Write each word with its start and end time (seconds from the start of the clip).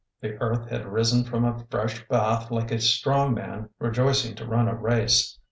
The 0.19 0.35
earth 0.41 0.67
had 0.67 0.87
risen 0.87 1.25
from 1.25 1.45
a 1.45 1.63
fresh 1.69 2.07
bath 2.07 2.49
like 2.49 2.71
a 2.71 2.79
strong 2.81 3.35
man 3.35 3.69
rejoicing 3.77 4.33
to 4.37 4.47
run 4.47 4.67
a 4.67 4.73
race. 4.73 5.37